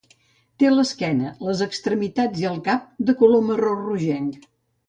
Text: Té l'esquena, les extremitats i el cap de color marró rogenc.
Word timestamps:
Té 0.61 0.71
l'esquena, 0.71 1.33
les 1.49 1.61
extremitats 1.67 2.43
i 2.47 2.47
el 2.53 2.57
cap 2.71 2.89
de 3.11 3.19
color 3.23 3.47
marró 3.51 3.79
rogenc. 3.87 4.45